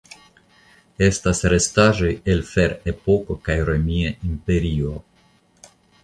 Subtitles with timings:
[1.07, 4.95] Estas restaĵoj el Ferepoko kaj Romia Imperio.